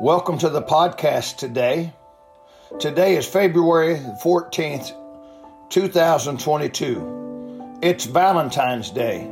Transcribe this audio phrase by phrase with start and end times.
[0.00, 1.92] Welcome to the podcast today.
[2.80, 4.90] Today is February 14th,
[5.68, 7.78] 2022.
[7.82, 9.30] It's Valentine's Day.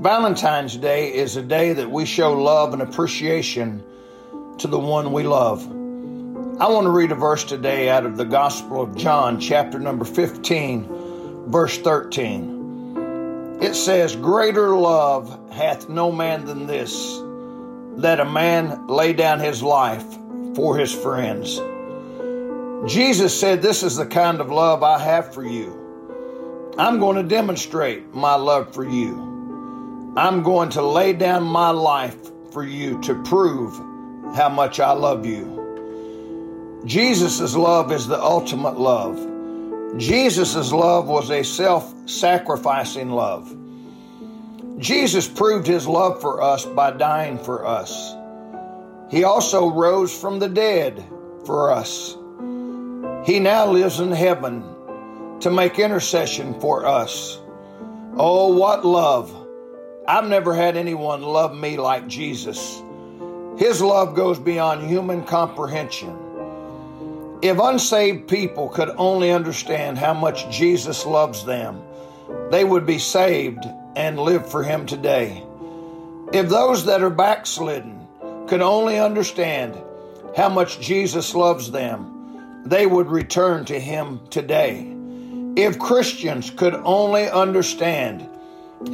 [0.00, 3.84] Valentine's Day is a day that we show love and appreciation
[4.58, 5.66] to the one we love.
[5.66, 10.06] I want to read a verse today out of the Gospel of John, chapter number
[10.06, 13.58] 15, verse 13.
[13.60, 17.20] It says, Greater love hath no man than this
[17.96, 20.04] that a man lay down his life
[20.54, 21.60] for his friends.
[22.90, 26.74] Jesus said, This is the kind of love I have for you.
[26.78, 30.14] I'm going to demonstrate my love for you.
[30.16, 32.16] I'm going to lay down my life
[32.52, 33.76] for you to prove
[34.34, 36.82] how much I love you.
[36.84, 39.18] Jesus' love is the ultimate love.
[39.98, 43.54] Jesus' love was a self sacrificing love.
[44.78, 48.14] Jesus proved his love for us by dying for us.
[49.10, 51.04] He also rose from the dead
[51.44, 52.16] for us.
[53.24, 54.62] He now lives in heaven
[55.40, 57.40] to make intercession for us.
[58.16, 59.34] Oh, what love!
[60.08, 62.82] I've never had anyone love me like Jesus.
[63.58, 66.16] His love goes beyond human comprehension.
[67.42, 71.82] If unsaved people could only understand how much Jesus loves them,
[72.50, 73.66] they would be saved
[73.96, 75.42] and live for Him today.
[76.32, 78.06] If those that are backslidden
[78.46, 79.76] could only understand
[80.36, 84.92] how much Jesus loves them, they would return to Him today.
[85.56, 88.28] If Christians could only understand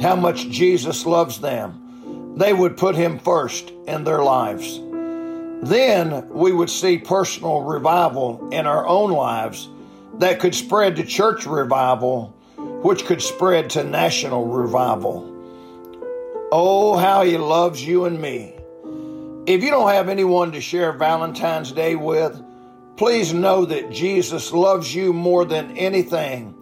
[0.01, 4.79] how much Jesus loves them, they would put Him first in their lives.
[5.63, 9.69] Then we would see personal revival in our own lives
[10.19, 12.35] that could spread to church revival
[12.83, 15.29] which could spread to national revival.
[16.51, 18.53] Oh, how he loves you and me.
[19.45, 22.39] If you don't have anyone to share Valentine's Day with,
[22.97, 26.55] please know that Jesus loves you more than anything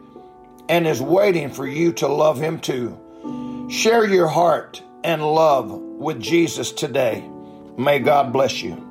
[0.69, 3.67] and is waiting for you to love him too.
[3.69, 7.27] Share your heart and love with Jesus today.
[7.77, 8.90] May God bless you.